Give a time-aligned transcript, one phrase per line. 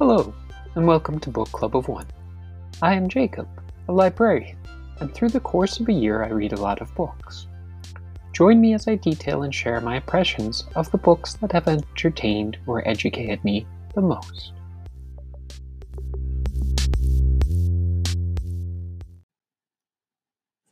[0.00, 0.32] Hello,
[0.76, 2.06] and welcome to Book Club of One.
[2.80, 3.46] I am Jacob,
[3.86, 4.56] a librarian,
[4.98, 7.48] and through the course of a year I read a lot of books.
[8.32, 12.56] Join me as I detail and share my impressions of the books that have entertained
[12.66, 14.54] or educated me the most.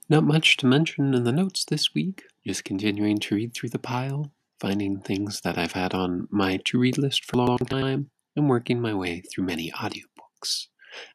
[0.09, 3.79] Not much to mention in the notes this week, just continuing to read through the
[3.79, 8.09] pile, finding things that I've had on my to read list for a long time,
[8.39, 10.69] and working my way through many audiobooks.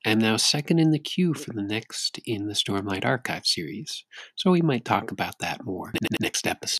[0.06, 4.04] I am now second in the queue for the next in the Stormlight Archive series,
[4.36, 6.80] so we might talk about that more in the next episode.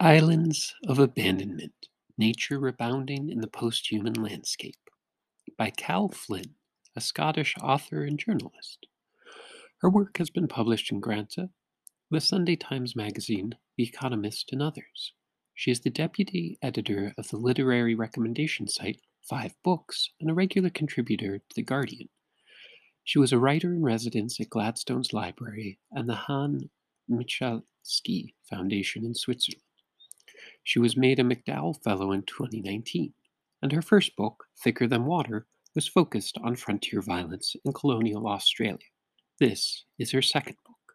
[0.00, 1.72] Islands of Abandonment
[2.18, 4.90] Nature Rebounding in the Post-Human Landscape
[5.56, 6.54] by Cal Flyn,
[6.96, 8.86] a Scottish author and journalist.
[9.80, 11.50] Her work has been published in Granta,
[12.10, 15.14] The Sunday Times Magazine, The Economist, and others.
[15.58, 20.70] She is the deputy editor of the literary recommendation site Five Books and a regular
[20.70, 22.10] contributor to The Guardian.
[23.02, 26.70] She was a writer in residence at Gladstone's Library and the Jan
[27.10, 29.64] Michalski Foundation in Switzerland.
[30.62, 33.12] She was made a MacDowell Fellow in 2019,
[33.60, 38.78] and her first book, Thicker Than Water, was focused on frontier violence in colonial Australia.
[39.40, 40.94] This is her second book.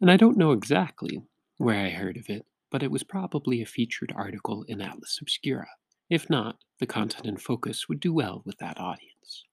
[0.00, 1.24] And I don't know exactly
[1.56, 5.68] where I heard of it, but it was probably a featured article in Atlas Obscura.
[6.10, 9.44] If not, the content and focus would do well with that audience.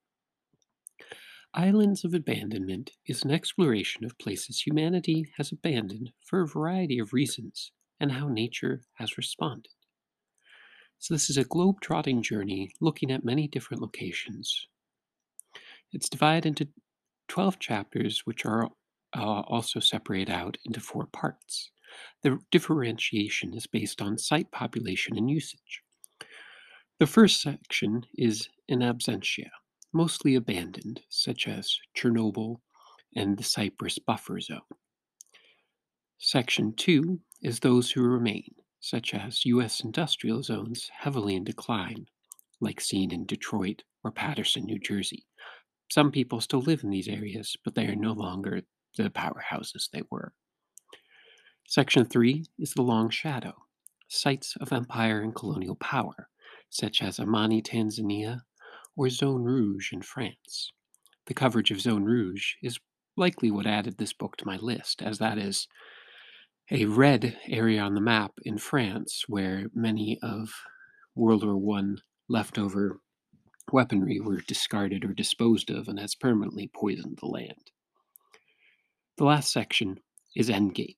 [1.53, 7.13] Islands of Abandonment is an exploration of places humanity has abandoned for a variety of
[7.13, 9.69] reasons and how nature has responded.
[10.97, 14.65] So, this is a globe trotting journey looking at many different locations.
[15.93, 16.69] It's divided into
[17.27, 18.71] 12 chapters, which are
[19.15, 21.69] uh, also separated out into four parts.
[22.23, 25.81] The differentiation is based on site population and usage.
[26.99, 29.49] The first section is in absentia,
[29.93, 32.57] mostly abandoned, such as Chernobyl
[33.15, 34.61] and the Cyprus buffer zone.
[36.19, 39.81] Section 2 is those who remain, such as U.S.
[39.81, 42.05] industrial zones heavily in decline,
[42.59, 45.25] like seen in Detroit or Paterson, New Jersey,
[45.91, 48.61] some people still live in these areas, but they are no longer
[48.95, 50.31] the powerhouses they were.
[51.71, 53.53] Section 3 is the Long Shadow,
[54.09, 56.27] sites of empire and colonial power,
[56.69, 58.41] such as Amani, Tanzania,
[58.97, 60.73] or Zone Rouge in France.
[61.27, 62.81] The coverage of Zone Rouge is
[63.15, 65.69] likely what added this book to my list, as that is
[66.69, 70.51] a red area on the map in France where many of
[71.15, 71.95] World War I
[72.27, 72.99] leftover
[73.71, 77.71] weaponry were discarded or disposed of and has permanently poisoned the land.
[79.15, 80.01] The last section
[80.35, 80.95] is Endgame,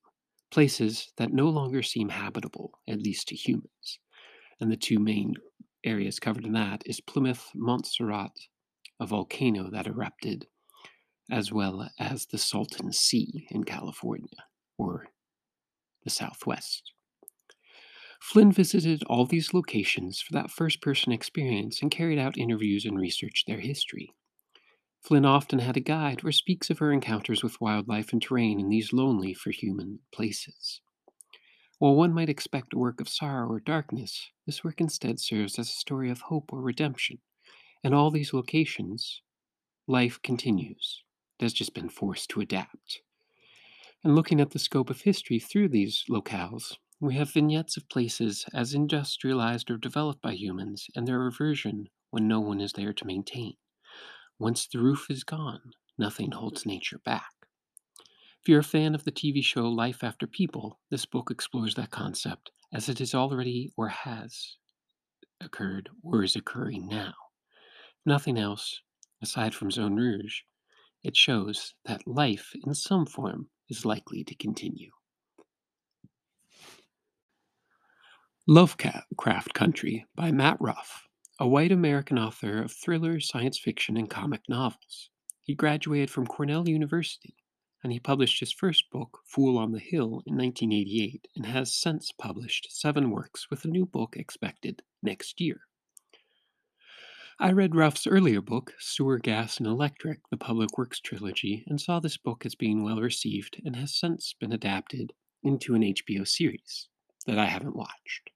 [0.54, 3.98] places that no longer seem habitable, at least to humans.
[4.60, 5.34] And the two main
[5.84, 8.30] areas covered in that is Plymouth Montserrat,
[9.00, 10.46] a volcano that erupted,
[11.28, 14.44] as well as the Salton Sea in California,
[14.78, 15.08] or
[16.04, 16.92] the Southwest.
[18.22, 22.96] Flyn visited all these locations for that first person experience and carried out interviews and
[22.96, 24.14] researched their history.
[25.04, 28.70] Flyn often had a guide or speaks of her encounters with wildlife and terrain in
[28.70, 30.80] these lonely for human places.
[31.78, 35.68] While one might expect a work of sorrow or darkness, this work instead serves as
[35.68, 37.18] a story of hope or redemption.
[37.82, 39.20] In all these locations,
[39.86, 41.02] life continues.
[41.38, 43.02] It has just been forced to adapt.
[44.02, 48.46] And looking at the scope of history through these locales, we have vignettes of places
[48.54, 53.06] as industrialized or developed by humans and their reversion when no one is there to
[53.06, 53.54] maintain.
[54.38, 56.70] Once the roof is gone, nothing holds mm-hmm.
[56.70, 57.30] nature back.
[58.42, 61.90] If you're a fan of the TV show Life After People, this book explores that
[61.90, 64.56] concept as it is already or has
[65.40, 67.14] occurred or is occurring now.
[68.00, 68.80] If nothing else,
[69.22, 70.40] aside from Zone Rouge,
[71.02, 74.90] it shows that life in some form is likely to continue.
[78.46, 81.08] Lovecraft Country by Matt Ruff,
[81.40, 85.10] a white American author of thriller, science fiction, and comic novels.
[85.42, 87.34] He graduated from Cornell University,
[87.82, 92.12] and he published his first book, Fool on the Hill, in 1988, and has since
[92.12, 95.62] published seven works with a new book expected next year.
[97.40, 101.98] I read Ruff's earlier book, Sewer, Gas, and Electric, the Public Works Trilogy, and saw
[101.98, 106.88] this book as being well received and has since been adapted into an HBO series
[107.26, 108.30] that I haven't watched.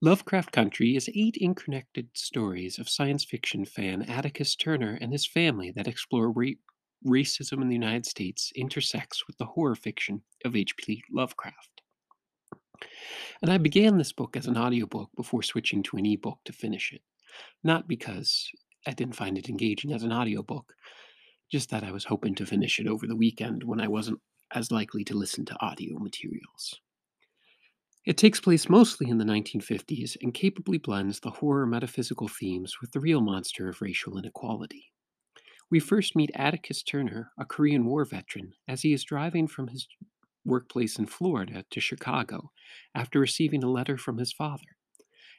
[0.00, 5.72] Lovecraft Country is eight interconnected stories of science fiction fan Atticus Turner and his family
[5.72, 6.52] that explore ra-
[7.04, 11.02] racism in the United States intersects with the horror fiction of H.P.
[11.10, 11.82] Lovecraft.
[13.42, 16.92] And I began this book as an audiobook before switching to an ebook to finish
[16.92, 17.02] it.
[17.64, 18.48] Not because
[18.86, 20.74] I didn't find it engaging as an audiobook,
[21.50, 24.20] just that I was hoping to finish it over the weekend when I wasn't
[24.54, 26.78] as likely to listen to audio materials.
[28.08, 32.92] It takes place mostly in the 1950s and capably blends the horror metaphysical themes with
[32.92, 34.92] the real monster of racial inequality.
[35.70, 39.86] We first meet Atticus Turner, a Korean War veteran, as he is driving from his
[40.42, 42.50] workplace in Florida to Chicago
[42.94, 44.78] after receiving a letter from his father.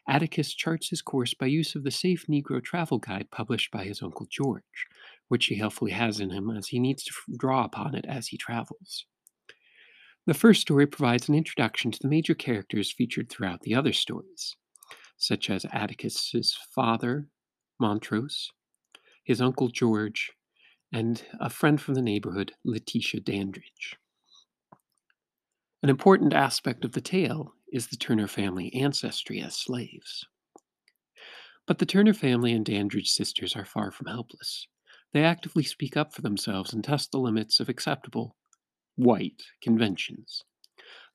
[0.08, 4.04] Atticus charts his course by use of the Safe Negro Travel Guide published by his
[4.04, 4.86] Uncle George,
[5.28, 8.38] which he helpfully has in him as he needs to draw upon it as he
[8.38, 9.08] travels.
[10.30, 14.56] The first story provides an introduction to the major characters featured throughout the other stories,
[15.18, 17.26] such as Atticus's father,
[17.80, 18.52] Montrose,
[19.24, 20.34] his uncle George,
[20.94, 23.98] and a friend from the neighborhood, Letitia Dandridge.
[25.82, 30.28] An important aspect of the tale is the Turner family ancestry as slaves.
[31.66, 34.68] But the Turner family and Dandridge sisters are far from helpless.
[35.12, 38.36] They actively speak up for themselves and test the limits of acceptable
[39.00, 40.44] white conventions.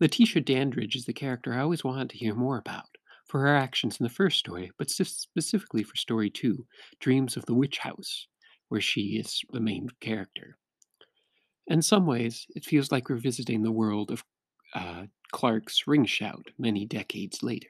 [0.01, 2.89] Letitia Dandridge is the character I always wanted to hear more about
[3.29, 6.67] for her actions in the first story, but specifically for story two,
[7.01, 8.27] Dreams of the Witch House,
[8.69, 10.57] where she is the main character.
[11.67, 14.25] In some ways, it feels like we're visiting the world of
[14.75, 17.69] uh, Clark's Ring Shout many decades later.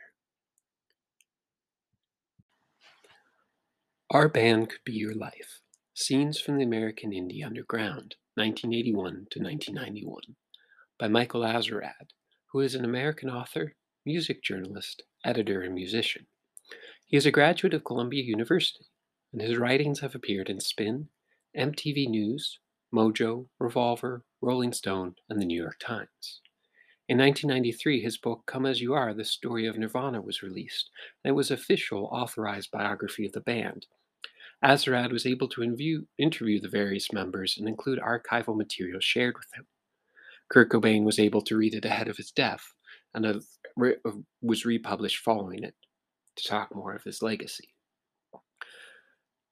[4.11, 5.61] Our Band Could Be Your Life
[5.95, 10.35] Scenes from the American Indie Underground, 1981 to 1991,
[10.99, 12.11] by Michael Azerrad,
[12.51, 16.27] who is an American author, music journalist, editor, and musician.
[17.07, 18.87] He is a graduate of Columbia University,
[19.33, 21.09] and his writings have appeared in Spin,
[21.57, 22.59] MTV News,
[22.93, 26.41] Mojo, Revolver, Rolling Stone, and the New York Times.
[27.09, 30.91] In 1993, his book Come As You Are, The Story of Nirvana was released,
[31.23, 33.87] and it was official authorized biography of the band.
[34.65, 39.53] Azerrad was able to inview, interview the various members and include archival material shared with
[39.55, 39.67] him.
[40.51, 42.73] Kurt Cobain was able to read it ahead of his death
[43.13, 43.41] and uh,
[44.41, 45.75] was republished following it
[46.37, 47.69] to talk more of his legacy.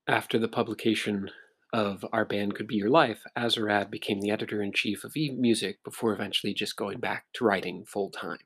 [0.09, 1.31] After the publication
[1.73, 5.31] of Our Band Could Be Your Life, Azerrad became the editor in chief of E
[5.31, 8.39] Music before eventually just going back to writing full time.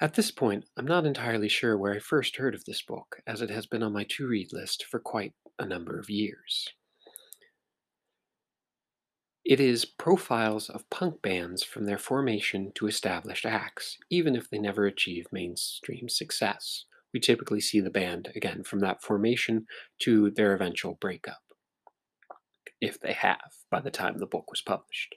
[0.00, 3.42] At this point, I'm not entirely sure where I first heard of this book, as
[3.42, 6.68] it has been on my to read list for quite a number of years.
[9.44, 14.58] It is profiles of punk bands from their formation to established acts, even if they
[14.58, 19.66] never achieve mainstream success we typically see the band again from that formation
[20.00, 21.42] to their eventual breakup,
[22.80, 25.14] if they have by the time the book was published.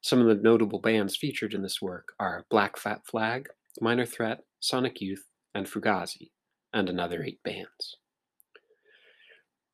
[0.00, 3.48] Some of the notable bands featured in this work are Black Fat Flag,
[3.80, 6.30] Minor Threat, Sonic Youth, and Fugazi,
[6.72, 7.96] and another eight bands.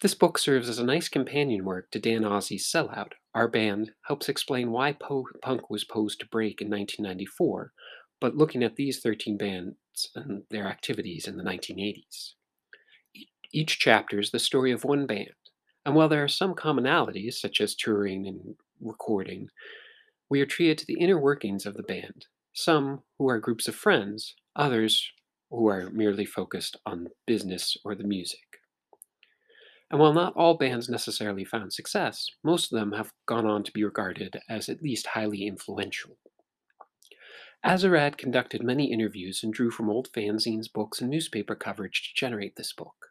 [0.01, 3.13] This book serves as a nice companion work to Dan Ozzi's Sellout.
[3.35, 7.73] Our band helps explain why po- punk was posed to break in 1994,
[8.21, 9.77] but looking at these 13 bands
[10.15, 12.35] and their activities in the 1980s.
[13.53, 15.31] Each chapter is the story of one band,
[15.87, 19.49] and while there are some commonalities, such as touring and recording,
[20.29, 22.27] we are treated to the inner workings of the band,
[22.57, 25.13] some who are groups of friends, others
[25.51, 28.41] who are merely focused on business or the music.
[29.91, 33.73] And while not all bands necessarily found success, most of them have gone on to
[33.73, 36.17] be regarded as at least highly influential.
[37.65, 42.57] Azerrad conducted many interviews and drew from old fanzines, books, and newspaper coverage to generate
[42.57, 43.11] this book.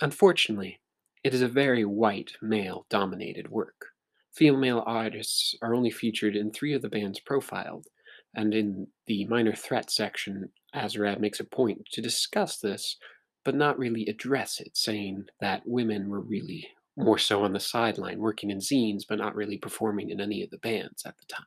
[0.00, 0.80] Unfortunately,
[1.22, 3.86] it is a very white, male dominated work.
[4.34, 7.86] Female artists are only featured in three of the bands profiled,
[8.34, 12.96] and in the minor threat section, Azerrad makes a point to discuss this,
[13.44, 18.18] but not really address it, saying that women were really more so on the sideline,
[18.18, 21.46] working in zines, but not really performing in any of the bands at the time.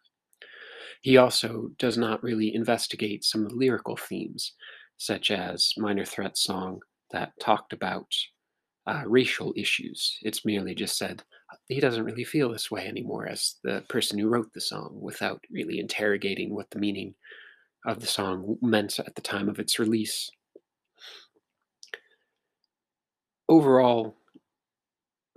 [1.02, 4.54] He also does not really investigate some of the lyrical themes,
[4.98, 6.80] such as Minor Threat's song
[7.12, 8.08] that talked about
[8.88, 10.18] uh, racial issues.
[10.22, 11.24] It's merely just said
[11.68, 15.44] he doesn't really feel this way anymore as the person who wrote the song without
[15.52, 17.16] really interrogating what the meaning
[17.86, 20.32] of the song meant at the time of its release.
[23.48, 24.16] Overall,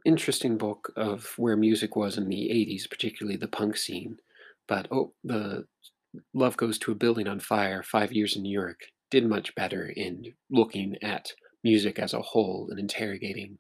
[0.05, 4.19] interesting book of where music was in the 80s, particularly the punk scene.
[4.67, 5.67] But oh, the
[6.33, 9.93] Love Goes to a Building on Fire, Five Years in New York, did much better
[9.95, 11.33] in looking at
[11.65, 13.59] music as a whole and interrogating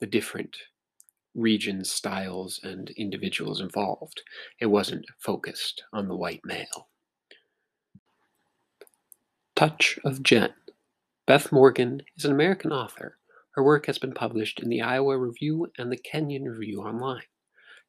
[0.00, 0.56] the different
[1.34, 4.22] regions, styles, and individuals involved.
[4.60, 6.88] It wasn't focused on the white male.
[9.54, 10.52] Touch of Jen.
[11.26, 13.18] Beth Morgan is an American author.
[13.52, 17.22] Her work has been published in the Iowa Review and the Kenyon Review Online.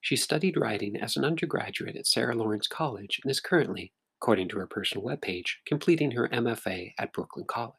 [0.01, 4.57] She studied writing as an undergraduate at Sarah Lawrence College and is currently, according to
[4.59, 7.73] her personal webpage, completing her MFA at Brooklyn College.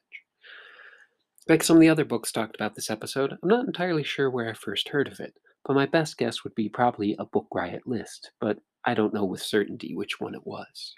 [1.47, 4.49] Like some of the other books talked about this episode, I'm not entirely sure where
[4.49, 7.87] I first heard of it, but my best guess would be probably a Book Riot
[7.87, 10.95] list, but I don't know with certainty which one it was.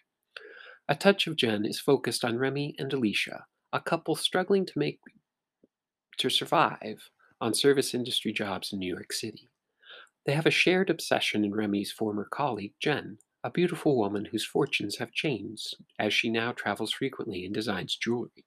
[0.89, 5.01] A Touch of Jen is focused on Remy and Alicia, a couple struggling to make
[6.19, 9.51] to survive on service industry jobs in New York City.
[10.25, 14.97] They have a shared obsession in Remy's former colleague, Jen, a beautiful woman whose fortunes
[14.97, 18.45] have changed as she now travels frequently and designs jewelry.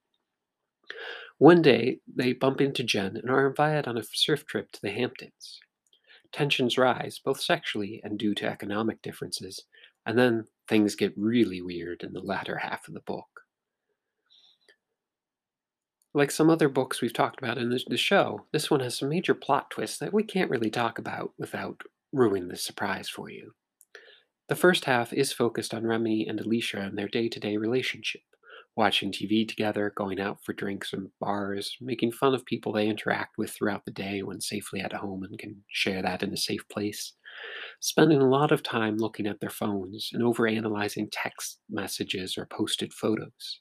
[1.37, 4.91] One day, they bump into Jen and are invited on a surf trip to the
[4.91, 5.61] Hamptons.
[6.31, 9.65] Tensions rise, both sexually and due to economic differences,
[10.05, 13.27] and then things get really weird in the latter half of the book.
[16.13, 19.35] Like some other books we've talked about in the show, this one has some major
[19.35, 21.81] plot twists that we can't really talk about without
[22.11, 23.53] ruining the surprise for you.
[24.47, 28.23] The first half is focused on Remy and Alicia and their day to day relationship,
[28.75, 33.37] watching TV together, going out for drinks and bars, making fun of people they interact
[33.37, 36.67] with throughout the day when safely at home and can share that in a safe
[36.69, 37.13] place,
[37.79, 42.93] spending a lot of time looking at their phones and overanalyzing text messages or posted
[42.93, 43.59] photos.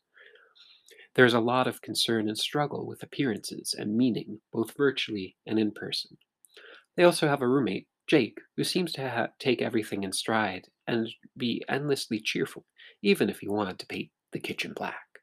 [1.14, 5.58] There is a lot of concern and struggle with appearances and meaning, both virtually and
[5.58, 6.16] in person.
[6.96, 11.08] They also have a roommate, Jake, who seems to ha- take everything in stride and
[11.36, 12.66] be endlessly cheerful,
[13.02, 15.20] even if he wanted to paint the kitchen black.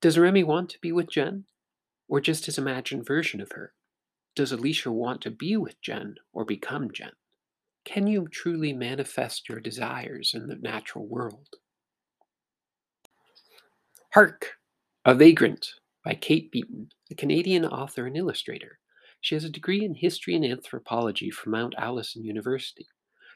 [0.00, 1.44] Does Remy want to be with Jen?
[2.08, 3.72] Or just his imagined version of her?
[4.34, 7.12] Does Alicia want to be with Jen or become Jen?
[7.84, 11.48] Can you truly manifest your desires in the natural world?
[14.14, 14.52] Hark!
[15.04, 15.66] A Vagrant
[16.04, 18.78] by Kate Beaton, a Canadian author and illustrator.
[19.20, 22.86] She has a degree in history and anthropology from Mount Allison University.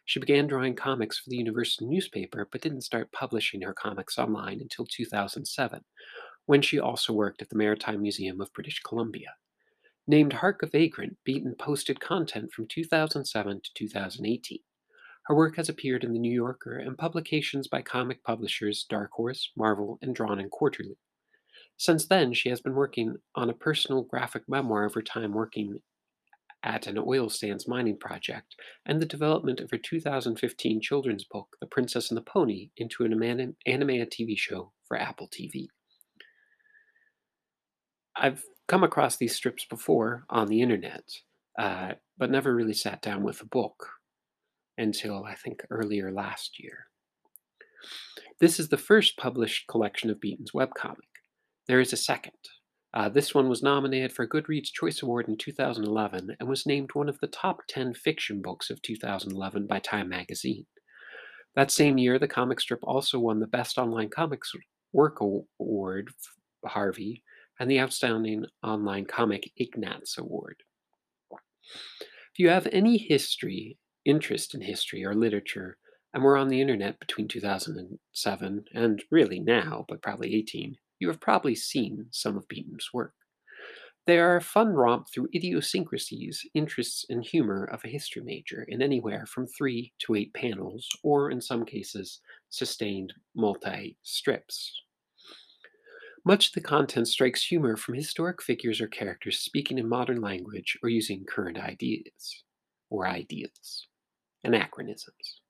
[0.06, 4.60] She began drawing comics for the university newspaper, but didn't start publishing her comics online
[4.60, 5.84] until 2007,
[6.46, 9.34] when she also worked at the Maritime Museum of British Columbia.
[10.06, 14.60] Named Hark a Vagrant, Beaton posted content from 2007 to 2018.
[15.24, 19.50] Her work has appeared in The New Yorker and publications by comic publishers Dark Horse,
[19.56, 20.98] Marvel, and Drawn and Quarterly.
[21.78, 25.80] Since then, she has been working on a personal graphic memoir of her time working
[26.66, 31.66] at an oil sands mining project and the development of her 2015 children's book, The
[31.66, 35.68] Princess and the Pony, into an animated TV show for Apple TV.
[38.16, 41.04] I've come across these strips before on the internet,
[41.56, 43.90] uh, but never really sat down with a book
[44.76, 46.86] until I think earlier last year.
[48.40, 50.96] This is the first published collection of Beaton's webcomic.
[51.68, 52.32] There is a second.
[52.96, 57.10] Uh, this one was nominated for Goodreads Choice Award in 2011 and was named one
[57.10, 60.64] of the top 10 fiction books of 2011 by Time magazine.
[61.54, 64.50] That same year, the comic strip also won the Best Online Comics
[64.94, 66.08] Work Award,
[66.64, 67.22] Harvey,
[67.60, 70.62] and the Outstanding Online Comic Ignatz Award.
[71.30, 73.76] If you have any history
[74.06, 75.76] interest in history or literature
[76.14, 81.20] and were on the internet between 2007 and really now, but probably 18, you have
[81.20, 83.14] probably seen some of Beaton's work.
[84.06, 88.80] They are a fun romp through idiosyncrasies, interests, and humor of a history major in
[88.80, 94.80] anywhere from three to eight panels, or in some cases, sustained multi strips.
[96.24, 100.78] Much of the content strikes humor from historic figures or characters speaking in modern language
[100.82, 102.44] or using current ideas
[102.90, 103.88] or ideals
[104.44, 105.40] anachronisms.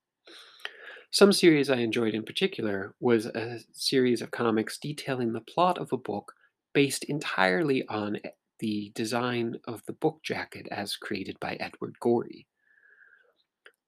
[1.17, 5.91] Some series I enjoyed in particular was a series of comics detailing the plot of
[5.91, 6.35] a book
[6.75, 8.19] based entirely on
[8.59, 12.47] the design of the book jacket as created by Edward Gorey.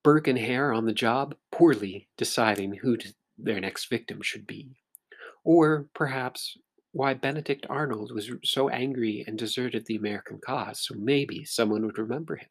[0.02, 2.96] Burke and Hare on the job, poorly deciding who
[3.36, 4.80] their next victim should be.
[5.44, 6.56] Or perhaps
[6.92, 11.98] why Benedict Arnold was so angry and deserted the American cause, so maybe someone would
[11.98, 12.48] remember him.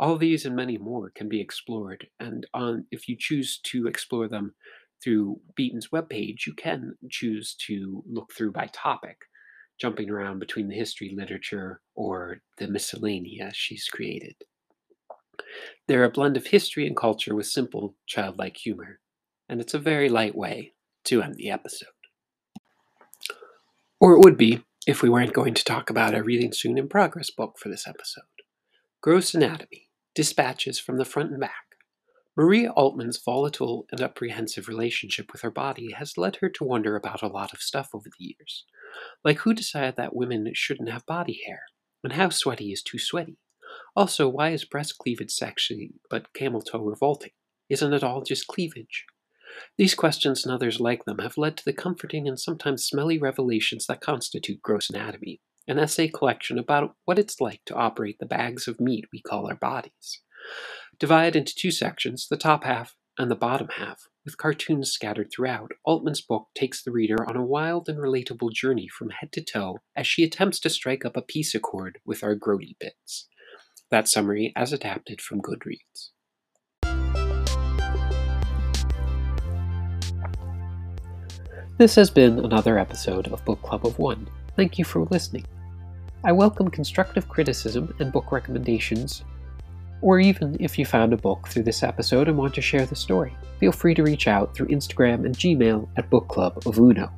[0.00, 4.28] All these and many more can be explored, and on if you choose to explore
[4.28, 4.54] them
[5.04, 9.18] through Beaton's webpage, you can choose to look through by topic,
[9.78, 14.36] jumping around between the history, literature, or the miscellanea she's created.
[15.86, 19.00] They're a blend of history and culture with simple, childlike humor,
[19.50, 20.72] and it's a very light way
[21.04, 21.88] to end the episode.
[24.00, 26.88] Or it would be if we weren't going to talk about a reading soon in
[26.88, 28.24] progress book for this episode
[29.02, 31.76] Gross Anatomy Dispatches from the Front and Back.
[32.36, 37.22] Maria Altman's volatile and apprehensive relationship with her body has led her to wonder about
[37.22, 38.64] a lot of stuff over the years.
[39.24, 41.62] Like who decided that women shouldn't have body hair?
[42.02, 43.38] And how sweaty is too sweaty?
[43.94, 47.32] Also, why is breast cleavage sexy but camel toe revolting?
[47.68, 49.04] Isn't it all just cleavage?
[49.78, 53.86] These questions and others like them have led to the comforting and sometimes smelly revelations
[53.86, 55.40] that constitute Gross Anatomy,
[55.70, 59.46] an essay collection about what it's like to operate the bags of meat we call
[59.46, 60.20] our bodies.
[60.98, 65.72] Divided into two sections, the top half and the bottom half, with cartoons scattered throughout,
[65.84, 69.78] Altman's book takes the reader on a wild and relatable journey from head to toe
[69.96, 73.28] as she attempts to strike up a peace accord with our grody bits.
[73.90, 76.10] That summary as adapted from Goodreads.
[81.78, 84.28] This has been another episode of Book Club of One.
[84.54, 85.46] Thank you for listening.
[86.22, 89.24] I welcome constructive criticism and book recommendations,
[90.02, 92.94] or even if you found a book through this episode and want to share the
[92.94, 97.10] story, feel free to reach out through Instagram and Gmail at Book Club of Uno.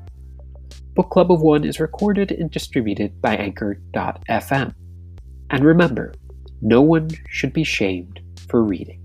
[0.94, 4.72] Book Club of One is recorded and distributed by Anchor.fm.
[5.50, 6.14] And remember,
[6.60, 9.01] no one should be shamed for reading.